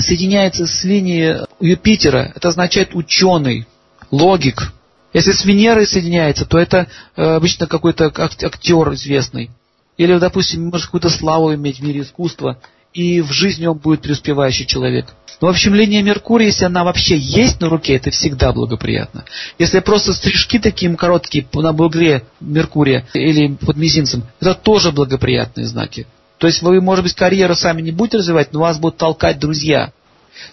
соединяется 0.00 0.66
с 0.66 0.84
линией 0.84 1.46
Юпитера, 1.60 2.32
это 2.34 2.48
означает 2.48 2.94
ученый, 2.94 3.66
логик. 4.10 4.72
Если 5.12 5.32
с 5.32 5.44
Венерой 5.44 5.86
соединяется, 5.86 6.44
то 6.46 6.58
это 6.58 6.86
э, 7.16 7.22
обычно 7.22 7.66
какой-то 7.66 8.12
актер 8.16 8.92
известный. 8.94 9.50
Или, 9.96 10.18
допустим, 10.18 10.66
может 10.66 10.86
какую-то 10.86 11.10
славу 11.10 11.54
иметь 11.54 11.80
в 11.80 11.82
мире 11.82 12.02
искусства, 12.02 12.58
и 12.92 13.20
в 13.20 13.30
жизни 13.32 13.66
он 13.66 13.78
будет 13.78 14.02
преуспевающий 14.02 14.66
человек. 14.66 15.06
Ну, 15.40 15.48
в 15.48 15.50
общем, 15.50 15.74
линия 15.74 16.02
Меркурия, 16.02 16.48
если 16.48 16.66
она 16.66 16.84
вообще 16.84 17.16
есть 17.16 17.60
на 17.60 17.68
руке, 17.68 17.96
это 17.96 18.10
всегда 18.10 18.52
благоприятно. 18.52 19.24
Если 19.58 19.80
просто 19.80 20.12
стрижки 20.12 20.58
такие 20.58 20.94
короткие 20.96 21.46
на 21.54 21.72
бугре 21.72 22.24
Меркурия 22.40 23.06
или 23.14 23.54
под 23.54 23.76
мизинцем, 23.76 24.24
это 24.40 24.54
тоже 24.54 24.92
благоприятные 24.92 25.66
знаки. 25.66 26.06
То 26.40 26.46
есть 26.46 26.62
вы, 26.62 26.80
может 26.80 27.04
быть, 27.04 27.14
карьеру 27.14 27.54
сами 27.54 27.82
не 27.82 27.92
будете 27.92 28.16
развивать, 28.16 28.54
но 28.54 28.60
вас 28.60 28.78
будут 28.78 28.96
толкать 28.96 29.38
друзья. 29.38 29.92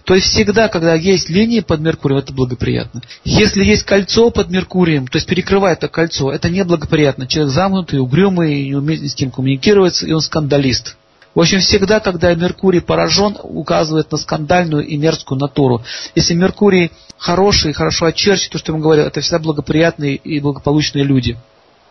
То 0.04 0.16
есть 0.16 0.28
всегда, 0.28 0.68
когда 0.68 0.96
есть 0.96 1.30
линии 1.30 1.62
под 1.62 1.80
Меркурием, 1.80 2.20
это 2.20 2.34
благоприятно. 2.34 3.02
Если 3.24 3.64
есть 3.64 3.84
кольцо 3.84 4.30
под 4.30 4.50
Меркурием, 4.50 5.08
то 5.08 5.16
есть 5.16 5.26
перекрывает 5.28 5.78
это 5.78 5.88
кольцо, 5.88 6.30
это 6.30 6.50
неблагоприятно. 6.50 7.26
Человек 7.26 7.54
замкнутый, 7.54 8.00
угрюмый, 8.00 8.66
не 8.68 8.76
умеет 8.76 9.10
с 9.10 9.16
кем 9.16 9.32
коммуникировать, 9.32 10.04
и 10.04 10.12
он 10.12 10.20
скандалист. 10.20 10.98
В 11.34 11.40
общем, 11.40 11.62
всегда, 11.62 12.02
когда 12.02 12.36
Меркурий 12.36 12.82
поражен, 12.82 13.38
указывает 13.42 14.12
на 14.12 14.18
скандальную 14.18 14.86
и 14.86 14.98
мерзкую 14.98 15.40
натуру. 15.40 15.86
Если 16.16 16.34
Меркурий 16.34 16.92
хороший, 17.18 17.72
хорошо 17.72 18.08
очерчен, 18.08 18.52
то, 18.52 18.58
что 18.58 18.74
ему 18.74 18.82
говорят, 18.82 19.08
это 19.08 19.22
всегда 19.22 19.40
благоприятные 19.40 20.16
и 20.16 20.42
благополучные 20.42 21.06
люди. 21.06 21.38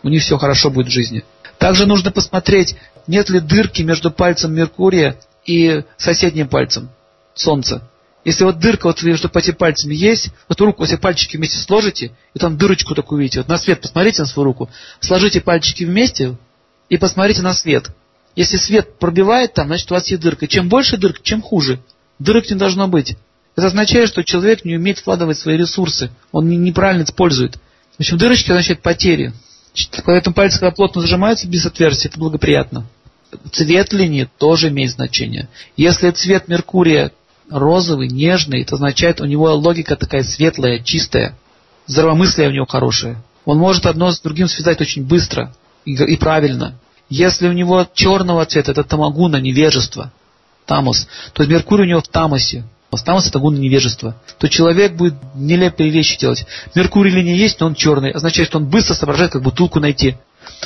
У 0.02 0.10
них 0.10 0.22
все 0.22 0.36
хорошо 0.36 0.68
будет 0.68 0.88
в 0.88 0.90
жизни. 0.90 1.24
Также 1.58 1.86
нужно 1.86 2.10
посмотреть, 2.10 2.76
нет 3.06 3.28
ли 3.30 3.40
дырки 3.40 3.82
между 3.82 4.10
пальцем 4.10 4.54
Меркурия 4.54 5.18
и 5.44 5.82
соседним 5.96 6.48
пальцем 6.48 6.90
Солнца. 7.34 7.88
Если 8.24 8.42
вот 8.42 8.58
дырка 8.58 8.86
вот 8.86 9.00
между 9.04 9.28
пальцами 9.28 9.94
есть, 9.94 10.30
вот 10.48 10.60
руку, 10.60 10.84
все 10.84 10.98
пальчики 10.98 11.36
вместе 11.36 11.58
сложите, 11.58 12.10
и 12.34 12.38
там 12.40 12.58
дырочку 12.58 12.94
такую 12.94 13.20
видите. 13.20 13.38
Вот 13.38 13.48
на 13.48 13.56
свет 13.56 13.80
посмотрите 13.80 14.22
на 14.22 14.26
свою 14.26 14.46
руку, 14.46 14.68
сложите 14.98 15.40
пальчики 15.40 15.84
вместе 15.84 16.36
и 16.88 16.96
посмотрите 16.96 17.42
на 17.42 17.54
свет. 17.54 17.90
Если 18.34 18.56
свет 18.56 18.98
пробивает 18.98 19.54
там, 19.54 19.68
значит 19.68 19.90
у 19.90 19.94
вас 19.94 20.08
есть 20.08 20.20
дырка. 20.20 20.48
Чем 20.48 20.68
больше 20.68 20.96
дырка, 20.96 21.20
чем 21.22 21.40
хуже. 21.40 21.80
Дырок 22.18 22.50
не 22.50 22.56
должно 22.56 22.88
быть. 22.88 23.16
Это 23.54 23.68
означает, 23.68 24.08
что 24.08 24.24
человек 24.24 24.64
не 24.64 24.76
умеет 24.76 24.98
вкладывать 24.98 25.38
свои 25.38 25.56
ресурсы. 25.56 26.10
Он 26.32 26.48
неправильно 26.48 27.04
использует. 27.04 27.56
В 27.96 28.00
общем, 28.00 28.18
дырочки 28.18 28.50
означают 28.50 28.82
потери. 28.82 29.32
Поэтому 30.04 30.34
пальцы, 30.34 30.58
когда 30.58 30.70
плотно 30.70 31.00
зажимаются 31.00 31.48
без 31.48 31.64
отверстия, 31.64 32.10
это 32.10 32.18
благоприятно. 32.18 32.86
Цвет 33.52 33.92
линии 33.92 34.28
тоже 34.38 34.68
имеет 34.68 34.92
значение. 34.92 35.48
Если 35.76 36.10
цвет 36.10 36.48
Меркурия 36.48 37.12
розовый, 37.50 38.08
нежный, 38.08 38.62
это 38.62 38.74
означает, 38.74 39.20
у 39.20 39.24
него 39.24 39.52
логика 39.54 39.96
такая 39.96 40.22
светлая, 40.22 40.80
чистая. 40.80 41.36
Здравомыслие 41.86 42.48
у 42.48 42.52
него 42.52 42.66
хорошее. 42.66 43.16
Он 43.44 43.58
может 43.58 43.86
одно 43.86 44.10
с 44.10 44.20
другим 44.20 44.48
связать 44.48 44.80
очень 44.80 45.04
быстро 45.04 45.54
и, 45.84 45.92
и 45.92 46.16
правильно. 46.16 46.78
Если 47.08 47.46
у 47.48 47.52
него 47.52 47.86
черного 47.94 48.44
цвета, 48.46 48.72
это 48.72 48.82
тамагуна, 48.82 49.36
невежество, 49.36 50.12
тамус, 50.64 51.06
то 51.32 51.46
Меркурий 51.46 51.84
у 51.84 51.88
него 51.88 52.00
в 52.00 52.08
тамосе. 52.08 52.64
Тамус 53.04 53.26
это 53.26 53.38
гуна 53.38 53.58
невежества. 53.58 54.16
То 54.38 54.48
человек 54.48 54.94
будет 54.94 55.14
нелепые 55.34 55.90
вещи 55.90 56.18
делать. 56.18 56.46
Меркурий 56.74 57.10
линия 57.10 57.34
есть, 57.34 57.60
но 57.60 57.66
он 57.66 57.74
черный. 57.74 58.10
Означает, 58.10 58.48
что 58.48 58.58
он 58.58 58.66
быстро 58.66 58.94
соображает, 58.94 59.32
как 59.32 59.42
бутылку 59.42 59.80
найти. 59.80 60.16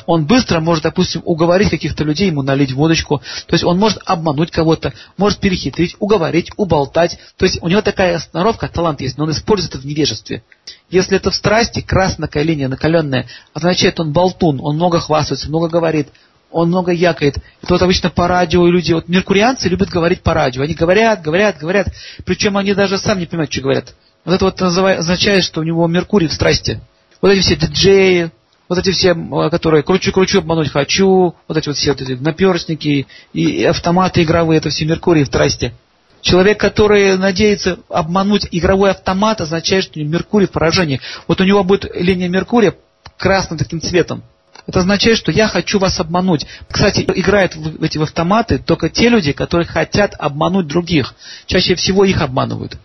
Он 0.07 0.27
быстро 0.27 0.61
может, 0.61 0.85
допустим, 0.85 1.23
уговорить 1.25 1.71
каких-то 1.71 2.05
людей, 2.05 2.29
ему 2.29 2.43
налить 2.43 2.73
водочку. 2.73 3.23
То 3.47 3.55
есть 3.55 3.65
он 3.65 3.79
может 3.79 3.99
обмануть 4.05 4.51
кого-то, 4.51 4.93
может 5.17 5.39
перехитрить, 5.39 5.97
уговорить, 5.99 6.51
уболтать. 6.57 7.19
То 7.37 7.45
есть 7.45 7.59
у 7.63 7.69
него 7.69 7.83
такая 7.83 8.19
сноровка, 8.19 8.69
талант 8.69 9.01
есть, 9.01 9.19
но 9.19 9.25
он 9.25 9.33
использует 9.33 9.75
это 9.75 9.83
в 9.83 9.87
невежестве. 9.87 10.43
Если 10.89 11.17
это 11.17 11.31
в 11.31 11.35
страсти, 11.35 11.81
красная 11.81 12.29
линия, 12.35 12.69
накаленная, 12.69 13.27
означает, 13.55 14.01
он 14.01 14.13
болтун, 14.13 14.61
он 14.61 14.77
много 14.77 15.01
хвастается, 15.01 15.49
много 15.49 15.69
говорит, 15.69 16.09
он 16.51 16.69
много 16.69 16.93
якает. 16.93 17.37
Это 17.63 17.75
вот 17.75 17.83
обычно 17.83 18.11
по 18.11 18.27
радио 18.29 18.67
люди, 18.67 18.93
вот 18.93 19.09
меркурианцы 19.09 19.69
любят 19.69 19.89
говорить 19.89 20.23
по 20.23 20.35
радио. 20.35 20.63
Они 20.63 20.75
говорят, 20.75 21.23
говорят, 21.23 21.59
говорят, 21.59 21.89
причем 22.25 22.57
они 22.57 22.75
даже 22.75 22.99
сами 22.99 23.21
не 23.21 23.27
понимают, 23.27 23.53
что 23.53 23.63
говорят. 23.63 23.95
Вот 24.25 24.35
это 24.35 24.45
вот 24.45 24.61
означает, 24.61 25.45
что 25.45 25.61
у 25.61 25.65
него 25.65 25.87
Меркурий 25.87 26.29
в 26.29 26.33
страсти. 26.33 26.81
Вот 27.21 27.31
эти 27.31 27.41
все 27.41 27.57
диджеи, 27.57 28.31
вот 28.71 28.79
эти 28.79 28.93
все, 28.93 29.17
которые 29.51 29.83
кручу-кручу, 29.83 30.39
обмануть 30.39 30.71
хочу, 30.71 31.35
вот 31.49 31.59
эти 31.59 31.67
вот 31.67 31.77
все 31.77 31.91
вот 31.91 32.01
эти 32.01 32.13
наперстники 32.13 33.09
и 33.33 33.65
автоматы 33.65 34.23
игровые, 34.23 34.59
это 34.59 34.71
все 34.71 34.85
Меркурий 34.85 35.25
в 35.25 35.27
страсти. 35.27 35.75
Человек, 36.21 36.61
который 36.61 37.19
надеется 37.19 37.81
обмануть 37.89 38.47
игровой 38.53 38.93
автомат, 38.93 39.41
означает, 39.41 39.83
что 39.83 39.99
Меркурий 39.99 40.47
в 40.47 40.53
поражении. 40.53 41.01
Вот 41.27 41.41
у 41.41 41.45
него 41.45 41.65
будет 41.65 41.85
линия 41.97 42.29
Меркурия 42.29 42.77
красным 43.17 43.59
таким 43.59 43.81
цветом. 43.81 44.23
Это 44.69 44.79
означает, 44.79 45.19
что 45.19 45.33
я 45.33 45.49
хочу 45.49 45.81
вас 45.81 45.99
обмануть. 45.99 46.47
Кстати, 46.71 47.05
играют 47.13 47.57
в 47.57 47.83
эти 47.83 47.99
автоматы 47.99 48.59
только 48.59 48.89
те 48.89 49.09
люди, 49.09 49.33
которые 49.33 49.67
хотят 49.67 50.15
обмануть 50.17 50.69
других. 50.69 51.17
Чаще 51.47 51.75
всего 51.75 52.05
их 52.05 52.21
обманывают. 52.23 52.77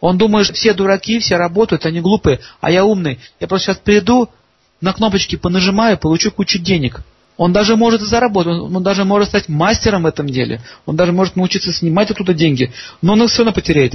Он 0.00 0.18
думает, 0.18 0.46
что 0.46 0.54
все 0.54 0.74
дураки, 0.74 1.20
все 1.20 1.36
работают, 1.36 1.86
они 1.86 2.00
глупые, 2.00 2.40
а 2.60 2.72
я 2.72 2.84
умный. 2.84 3.20
Я 3.38 3.46
просто 3.46 3.66
сейчас 3.66 3.78
приду, 3.78 4.30
на 4.80 4.92
кнопочки 4.92 5.36
понажимаю, 5.36 5.98
получу 5.98 6.30
кучу 6.30 6.58
денег. 6.58 7.02
Он 7.36 7.52
даже 7.52 7.76
может 7.76 8.00
заработать, 8.02 8.54
он 8.54 8.82
даже 8.82 9.04
может 9.04 9.28
стать 9.28 9.48
мастером 9.48 10.02
в 10.02 10.06
этом 10.06 10.26
деле. 10.26 10.60
Он 10.86 10.96
даже 10.96 11.12
может 11.12 11.36
научиться 11.36 11.72
снимать 11.72 12.10
оттуда 12.10 12.34
деньги. 12.34 12.72
Но 13.00 13.12
он 13.12 13.22
их 13.22 13.30
все 13.30 13.38
равно 13.38 13.52
потеряет. 13.52 13.94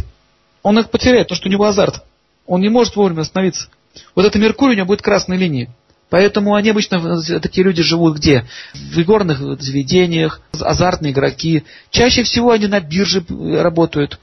Он 0.62 0.80
их 0.80 0.90
потеряет, 0.90 1.28
потому 1.28 1.38
что 1.38 1.50
у 1.50 1.52
него 1.52 1.66
азарт. 1.66 2.04
Он 2.48 2.62
не 2.62 2.70
может 2.70 2.96
вовремя 2.96 3.22
остановиться. 3.22 3.68
Вот 4.16 4.26
это 4.26 4.40
Меркурий 4.40 4.74
у 4.74 4.78
него 4.78 4.88
будет 4.88 5.02
красной 5.02 5.38
линией. 5.38 5.70
Поэтому 6.10 6.56
они 6.56 6.70
обычно, 6.70 7.22
такие 7.42 7.64
люди 7.64 7.82
живут 7.82 8.18
где? 8.18 8.46
В 8.74 9.00
игорных 9.00 9.40
заведениях, 9.60 10.42
азартные 10.60 11.12
игроки. 11.12 11.64
Чаще 11.90 12.24
всего 12.24 12.52
они 12.52 12.68
на 12.68 12.80
бирже 12.80 13.26
работают. 13.60 14.20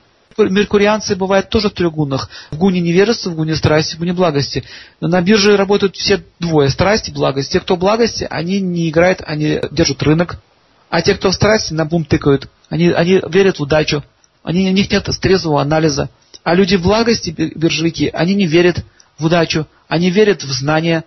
Меркурианцы 0.49 1.17
бывают 1.17 1.49
тоже 1.49 1.69
в 1.69 1.73
трехгунах. 1.73 2.31
В 2.51 2.57
гуне 2.57 2.81
невежества, 2.81 3.31
в 3.31 3.35
гуне 3.35 3.57
страсти, 3.57 3.97
в 3.97 3.99
гуне 3.99 4.13
благости. 4.13 4.65
На 5.01 5.21
бирже 5.21 5.57
работают 5.57 5.97
все 5.97 6.23
двое. 6.39 6.71
Страсть 6.71 7.09
и 7.09 7.13
благость. 7.13 7.53
Те, 7.53 7.61
кто 7.61 7.77
в 7.77 7.79
благости, 7.79 8.27
они 8.31 8.61
не 8.61 8.89
играют, 8.89 9.21
они 9.27 9.61
держат 9.71 10.03
рынок. 10.03 10.37
А 10.89 11.03
те, 11.03 11.15
кто 11.15 11.31
в 11.31 11.35
страсти, 11.35 11.73
на 11.73 11.85
бум 11.85 12.05
тыкают. 12.05 12.49
Они, 12.69 12.89
они 12.91 13.21
верят 13.29 13.59
в 13.59 13.63
удачу. 13.63 14.03
Они, 14.43 14.69
у 14.69 14.73
них 14.73 14.91
нет 14.91 15.09
трезвого 15.21 15.61
анализа. 15.61 16.09
А 16.43 16.55
люди 16.55 16.77
в 16.77 16.83
благости, 16.83 17.31
биржевики, 17.31 18.11
они 18.13 18.35
не 18.35 18.47
верят 18.47 18.85
в 19.19 19.27
удачу. 19.27 19.67
Они 19.89 20.11
верят 20.11 20.43
в 20.43 20.53
знания. 20.53 21.05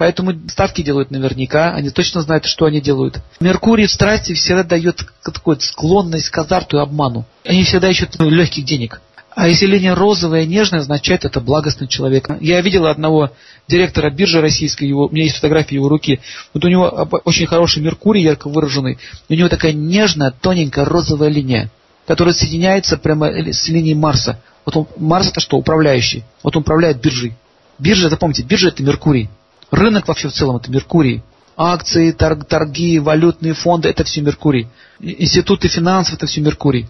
Поэтому 0.00 0.32
ставки 0.48 0.80
делают 0.80 1.10
наверняка, 1.10 1.74
они 1.74 1.90
точно 1.90 2.22
знают, 2.22 2.46
что 2.46 2.64
они 2.64 2.80
делают. 2.80 3.20
Меркурий 3.38 3.84
в 3.84 3.90
страсти 3.90 4.32
всегда 4.32 4.62
дает 4.62 5.04
такую 5.22 5.60
склонность 5.60 6.30
к 6.30 6.38
азарту 6.38 6.78
и 6.78 6.80
обману. 6.80 7.26
Они 7.44 7.64
всегда 7.64 7.90
ищут 7.90 8.18
ну, 8.18 8.30
легких 8.30 8.64
денег. 8.64 9.02
А 9.36 9.46
если 9.46 9.66
линия 9.66 9.94
розовая, 9.94 10.46
нежная, 10.46 10.80
означает 10.80 11.26
это 11.26 11.42
благостный 11.42 11.86
человек. 11.86 12.30
Я 12.40 12.62
видел 12.62 12.86
одного 12.86 13.32
директора 13.68 14.08
биржи 14.08 14.40
российской, 14.40 14.84
его, 14.84 15.04
у 15.04 15.10
меня 15.10 15.24
есть 15.24 15.36
фотографии 15.36 15.74
его 15.74 15.90
руки. 15.90 16.20
Вот 16.54 16.64
у 16.64 16.68
него 16.68 16.86
очень 17.26 17.44
хороший 17.44 17.82
Меркурий, 17.82 18.22
ярко 18.22 18.48
выраженный. 18.48 18.96
У 19.28 19.34
него 19.34 19.50
такая 19.50 19.74
нежная, 19.74 20.30
тоненькая 20.30 20.86
розовая 20.86 21.28
линия, 21.28 21.70
которая 22.06 22.32
соединяется 22.32 22.96
прямо 22.96 23.26
с 23.52 23.68
линией 23.68 23.96
Марса. 23.96 24.40
Вот 24.64 24.76
он, 24.78 24.86
Марс 24.96 25.28
это 25.28 25.40
что? 25.40 25.58
Управляющий. 25.58 26.24
Вот 26.42 26.56
он 26.56 26.62
управляет 26.62 27.02
биржей. 27.02 27.34
Биржа, 27.78 28.08
запомните, 28.08 28.44
биржа 28.44 28.68
это 28.68 28.82
Меркурий. 28.82 29.28
Рынок 29.70 30.08
вообще 30.08 30.28
в 30.28 30.32
целом 30.32 30.56
это 30.56 30.70
Меркурий. 30.70 31.22
Акции, 31.56 32.12
торг, 32.12 32.46
торги, 32.46 32.98
валютные 32.98 33.54
фонды 33.54 33.88
это 33.88 34.04
все 34.04 34.20
Меркурий. 34.20 34.68
Институты 35.00 35.68
финансов 35.68 36.14
это 36.14 36.26
все 36.26 36.40
Меркурий. 36.40 36.88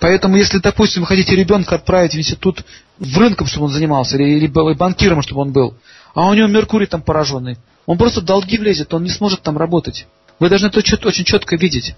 Поэтому, 0.00 0.36
если, 0.36 0.58
допустим, 0.58 1.02
вы 1.02 1.08
хотите 1.08 1.34
ребенка 1.34 1.76
отправить 1.76 2.12
в 2.12 2.18
институт 2.18 2.64
в 2.98 3.18
рынком, 3.18 3.46
чтобы 3.46 3.66
он 3.66 3.72
занимался, 3.72 4.16
или, 4.16 4.38
или 4.38 4.46
банкиром, 4.46 5.22
чтобы 5.22 5.42
он 5.42 5.52
был, 5.52 5.74
а 6.14 6.28
у 6.28 6.34
него 6.34 6.48
Меркурий 6.48 6.86
там 6.86 7.02
пораженный, 7.02 7.56
он 7.86 7.96
просто 7.96 8.20
в 8.20 8.24
долги 8.24 8.58
влезет, 8.58 8.92
он 8.92 9.04
не 9.04 9.10
сможет 9.10 9.42
там 9.42 9.56
работать. 9.56 10.06
Вы 10.38 10.48
должны 10.48 10.66
это 10.66 11.08
очень 11.08 11.24
четко 11.24 11.56
видеть. 11.56 11.94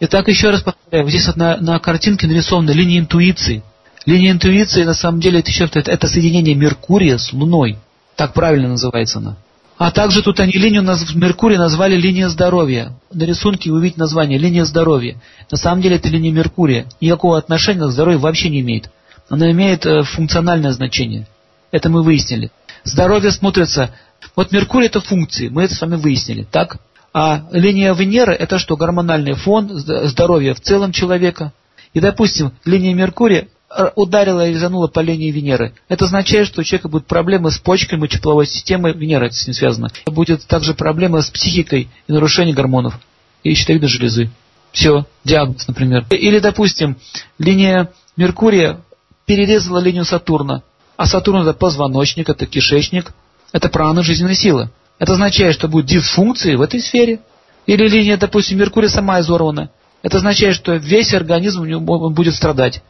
Итак, 0.00 0.28
еще 0.28 0.50
раз 0.50 0.62
повторяю, 0.62 1.08
здесь 1.08 1.34
на, 1.34 1.56
на 1.58 1.78
картинке 1.78 2.26
нарисована 2.26 2.70
линия 2.70 2.98
интуиции. 2.98 3.62
Линия 4.06 4.32
интуиции, 4.32 4.84
на 4.84 4.94
самом 4.94 5.20
деле, 5.20 5.40
это, 5.40 5.50
еще, 5.50 5.64
это, 5.64 5.80
это 5.80 6.08
соединение 6.08 6.54
Меркурия 6.54 7.18
с 7.18 7.32
Луной. 7.32 7.78
Так 8.16 8.32
правильно 8.32 8.68
называется 8.68 9.18
она. 9.18 9.36
А 9.80 9.90
также 9.92 10.22
тут 10.22 10.38
они 10.40 10.52
линию 10.52 10.82
Меркурия 10.82 11.56
назвали 11.56 11.96
линия 11.96 12.28
здоровья. 12.28 12.92
На 13.14 13.22
рисунке 13.24 13.70
вы 13.70 13.80
видите 13.80 13.98
название 13.98 14.38
линия 14.38 14.66
здоровья. 14.66 15.16
На 15.50 15.56
самом 15.56 15.80
деле 15.80 15.96
это 15.96 16.10
линия 16.10 16.30
Меркурия. 16.30 16.84
Никакого 17.00 17.38
отношения 17.38 17.86
к 17.86 17.90
здоровью 17.90 18.20
вообще 18.20 18.50
не 18.50 18.60
имеет. 18.60 18.90
Она 19.30 19.50
имеет 19.52 19.86
э, 19.86 20.02
функциональное 20.02 20.72
значение. 20.72 21.26
Это 21.70 21.88
мы 21.88 22.02
выяснили. 22.02 22.50
Здоровье 22.84 23.30
смотрится... 23.30 23.94
Вот 24.36 24.52
Меркурий 24.52 24.88
это 24.88 25.00
функции, 25.00 25.48
мы 25.48 25.62
это 25.62 25.74
с 25.74 25.80
вами 25.80 25.96
выяснили, 25.96 26.42
так? 26.42 26.76
А 27.14 27.44
линия 27.50 27.94
Венеры 27.94 28.34
это 28.34 28.58
что? 28.58 28.76
Гормональный 28.76 29.32
фон, 29.32 29.70
здоровье 29.78 30.52
в 30.52 30.60
целом 30.60 30.92
человека. 30.92 31.54
И, 31.94 32.00
допустим, 32.00 32.52
линия 32.66 32.92
Меркурия 32.92 33.48
ударила 33.94 34.46
и 34.46 34.52
резанула 34.52 34.88
по 34.88 35.00
линии 35.00 35.30
Венеры. 35.30 35.74
Это 35.88 36.06
означает, 36.06 36.48
что 36.48 36.60
у 36.60 36.64
человека 36.64 36.88
будут 36.88 37.06
проблемы 37.06 37.50
с 37.50 37.58
почками, 37.58 38.06
тепловой 38.06 38.46
системой, 38.46 38.92
Венера 38.92 39.26
это 39.26 39.34
с 39.34 39.46
ним 39.46 39.54
связано. 39.54 39.90
Будет 40.06 40.44
также 40.46 40.74
проблема 40.74 41.22
с 41.22 41.30
психикой 41.30 41.88
и 42.06 42.12
нарушение 42.12 42.54
гормонов 42.54 42.98
и 43.42 43.54
щитовидной 43.54 43.88
железы. 43.88 44.30
Все, 44.72 45.06
диагноз, 45.24 45.66
например. 45.68 46.06
Или, 46.10 46.38
допустим, 46.38 46.96
линия 47.38 47.90
Меркурия 48.16 48.80
перерезала 49.26 49.78
линию 49.78 50.04
Сатурна. 50.04 50.62
А 50.96 51.06
Сатурн 51.06 51.42
это 51.42 51.54
позвоночник, 51.54 52.28
это 52.28 52.46
кишечник, 52.46 53.12
это 53.52 53.68
прана, 53.68 54.02
жизненная 54.02 54.34
сила. 54.34 54.70
Это 54.98 55.12
означает, 55.12 55.54
что 55.54 55.66
будет 55.66 55.86
дисфункции 55.86 56.56
в 56.56 56.60
этой 56.62 56.80
сфере. 56.80 57.20
Или 57.66 57.88
линия, 57.88 58.16
допустим, 58.16 58.58
Меркурия 58.58 58.90
сама 58.90 59.20
изорвана. 59.20 59.70
Это 60.02 60.18
означает, 60.18 60.56
что 60.56 60.74
весь 60.74 61.14
организм 61.14 61.66
будет 61.84 62.34
страдать. 62.34 62.82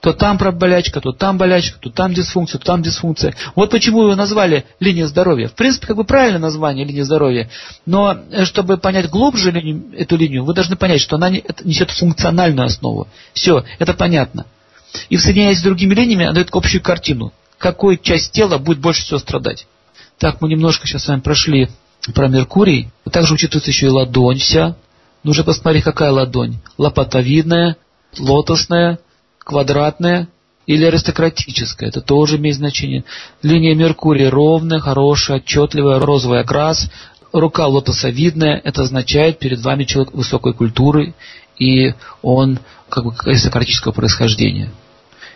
То 0.00 0.14
там 0.14 0.38
болячка, 0.38 1.00
то 1.00 1.12
там 1.12 1.36
болячка, 1.36 1.78
то 1.78 1.90
там 1.90 2.14
дисфункция, 2.14 2.58
то 2.58 2.64
там 2.64 2.82
дисфункция. 2.82 3.34
Вот 3.54 3.70
почему 3.70 4.02
его 4.02 4.14
назвали 4.14 4.64
линия 4.80 5.06
здоровья. 5.06 5.48
В 5.48 5.54
принципе, 5.54 5.88
как 5.88 5.96
бы 5.96 6.04
правильное 6.04 6.40
название 6.40 6.86
линия 6.86 7.04
здоровья. 7.04 7.50
Но 7.84 8.16
э, 8.30 8.46
чтобы 8.46 8.78
понять 8.78 9.10
глубже 9.10 9.50
линию, 9.50 9.92
эту 9.94 10.16
линию, 10.16 10.44
вы 10.44 10.54
должны 10.54 10.76
понять, 10.76 11.02
что 11.02 11.16
она 11.16 11.28
несет 11.30 11.90
функциональную 11.90 12.66
основу. 12.66 13.08
Все, 13.34 13.64
это 13.78 13.92
понятно. 13.92 14.46
И 15.10 15.18
соединяясь 15.18 15.58
с 15.58 15.62
другими 15.62 15.94
линиями, 15.94 16.24
она 16.24 16.34
дает 16.34 16.48
общую 16.52 16.82
картину. 16.82 17.32
Какой 17.58 17.98
часть 17.98 18.32
тела 18.32 18.56
будет 18.56 18.78
больше 18.78 19.02
всего 19.02 19.18
страдать. 19.18 19.66
Так, 20.18 20.40
мы 20.40 20.48
немножко 20.48 20.86
сейчас 20.86 21.04
с 21.04 21.08
вами 21.08 21.20
прошли 21.20 21.68
про 22.14 22.28
Меркурий. 22.28 22.88
Также 23.12 23.34
учитывается 23.34 23.70
еще 23.70 23.86
и 23.86 23.90
ладонь 23.90 24.38
вся. 24.38 24.76
Нужно 25.24 25.44
посмотреть, 25.44 25.84
какая 25.84 26.10
ладонь. 26.10 26.58
Лопатовидная, 26.78 27.76
лотосная, 28.18 28.98
квадратная 29.50 30.28
или 30.66 30.84
аристократическая. 30.84 31.88
Это 31.88 32.00
тоже 32.00 32.36
имеет 32.36 32.56
значение. 32.56 33.04
Линия 33.42 33.74
Меркурия 33.74 34.30
ровная, 34.30 34.78
хорошая, 34.78 35.38
отчетливая, 35.38 35.98
розовый 35.98 36.40
окрас. 36.40 36.88
Рука 37.32 37.66
лотосовидная. 37.66 38.60
Это 38.62 38.82
означает 38.82 39.40
перед 39.40 39.58
вами 39.60 39.84
человек 39.84 40.14
высокой 40.14 40.54
культуры, 40.54 41.14
и 41.58 41.94
он 42.22 42.60
как 42.88 43.04
бы 43.04 43.12
аристократического 43.24 43.90
происхождения. 43.90 44.70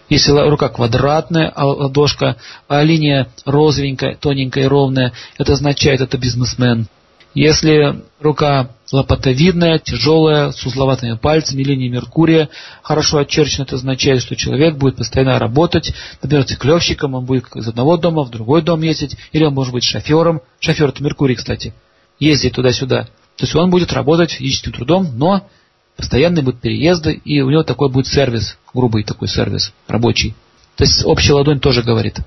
Если 0.08 0.30
рука 0.30 0.68
квадратная, 0.68 1.48
а 1.48 1.66
ладошка, 1.66 2.36
а 2.68 2.84
линия 2.84 3.26
розовенькая, 3.44 4.14
тоненькая 4.14 4.64
и 4.64 4.68
ровная, 4.68 5.12
это 5.38 5.54
означает, 5.54 6.00
это 6.00 6.18
бизнесмен. 6.18 6.86
Если 7.34 8.00
рука 8.20 8.70
лопатовидная, 8.94 9.80
тяжелая, 9.80 10.52
с 10.52 10.64
узловатыми 10.64 11.16
пальцами, 11.16 11.64
линия 11.64 11.90
Меркурия 11.90 12.48
хорошо 12.82 13.18
очерчена, 13.18 13.64
это 13.64 13.74
означает, 13.74 14.22
что 14.22 14.36
человек 14.36 14.76
будет 14.76 14.96
постоянно 14.96 15.38
работать, 15.38 15.92
например, 16.22 16.44
циклевщиком, 16.44 17.14
он 17.14 17.24
будет 17.24 17.44
из 17.56 17.66
одного 17.66 17.96
дома 17.96 18.22
в 18.24 18.30
другой 18.30 18.62
дом 18.62 18.82
ездить, 18.82 19.16
или 19.32 19.44
он 19.44 19.52
может 19.52 19.72
быть 19.72 19.82
шофером. 19.82 20.42
Шофер 20.60 20.90
это 20.90 21.02
Меркурий, 21.02 21.34
кстати, 21.34 21.74
ездить 22.20 22.54
туда-сюда. 22.54 23.04
То 23.36 23.44
есть 23.44 23.54
он 23.56 23.68
будет 23.70 23.92
работать 23.92 24.30
физическим 24.30 24.72
трудом, 24.72 25.18
но 25.18 25.48
постоянные 25.96 26.44
будут 26.44 26.60
переезды, 26.60 27.14
и 27.14 27.40
у 27.40 27.50
него 27.50 27.64
такой 27.64 27.90
будет 27.90 28.06
сервис, 28.06 28.56
грубый 28.72 29.02
такой 29.02 29.26
сервис, 29.26 29.72
рабочий. 29.88 30.36
То 30.76 30.84
есть 30.84 31.04
общая 31.04 31.32
ладонь 31.32 31.58
тоже 31.58 31.82
говорит 31.82 32.20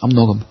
о 0.00 0.06
многом. 0.06 0.44